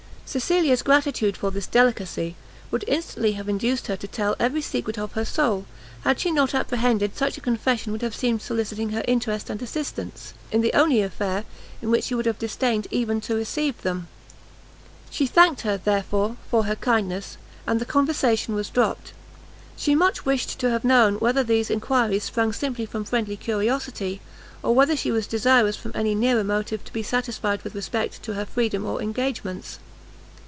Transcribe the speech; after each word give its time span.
Cecilia's 0.33 0.81
gratitude 0.81 1.35
for 1.35 1.51
this 1.51 1.67
delicacy, 1.67 2.37
would 2.71 2.85
instantly 2.87 3.33
have 3.33 3.49
induced 3.49 3.87
her 3.87 3.97
to 3.97 4.07
tell 4.07 4.33
every 4.39 4.61
secret 4.61 4.97
of 4.97 5.11
her 5.11 5.25
soul, 5.25 5.65
had 6.05 6.21
she 6.21 6.31
not 6.31 6.55
apprehended 6.55 7.17
such 7.17 7.37
a 7.37 7.41
confession 7.41 7.91
would 7.91 8.01
have 8.01 8.15
seemed 8.15 8.41
soliciting 8.41 8.91
her 8.91 9.03
interest 9.09 9.49
and 9.49 9.61
assistance, 9.61 10.33
in 10.49 10.61
the 10.61 10.71
only 10.73 11.01
affair 11.01 11.43
in 11.81 11.91
which 11.91 12.05
she 12.05 12.15
would 12.15 12.25
have 12.25 12.39
disdained 12.39 12.87
even 12.91 13.19
to 13.19 13.35
receive 13.35 13.81
them. 13.81 14.07
She 15.09 15.27
thanked 15.27 15.63
her, 15.63 15.75
therefore, 15.75 16.37
for 16.49 16.63
her 16.63 16.77
kindness, 16.77 17.35
and 17.67 17.81
the 17.81 17.85
conversation 17.85 18.55
was 18.55 18.69
dropt; 18.69 19.11
she 19.75 19.95
much 19.95 20.23
wished 20.25 20.57
to 20.61 20.69
have 20.69 20.85
known 20.85 21.15
whether 21.15 21.43
these 21.43 21.69
enquiries 21.69 22.23
sprung 22.23 22.53
simply 22.53 22.85
from 22.85 23.03
friendly 23.03 23.35
curiosity, 23.35 24.21
or 24.63 24.73
whether 24.73 24.95
she 24.95 25.11
was 25.11 25.27
desirous 25.27 25.75
from 25.75 25.91
any 25.93 26.15
nearer 26.15 26.45
motive 26.45 26.85
to 26.85 26.93
be 26.93 27.03
satisfied 27.03 27.61
with 27.63 27.75
respect 27.75 28.23
to 28.23 28.35
her 28.35 28.45
freedom 28.45 28.85
or 28.85 29.01
engagements. 29.01 29.79